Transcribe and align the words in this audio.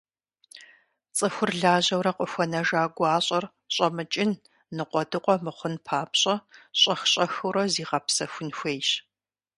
ЦӀыхур 1.15 1.51
лажьэурэ 1.61 2.11
къыхуэнэжа 2.17 2.81
гуащӀэр 2.95 3.45
щӀэмыкӀын, 3.73 4.31
ныкъуэдыкъуэ 4.75 5.35
мыхъун 5.45 5.75
папщӀэ, 5.85 6.35
щӏэх-щӏэхыурэ 6.79 7.63
зигъэпсэхун 7.73 8.49
хуейщ. 8.57 8.89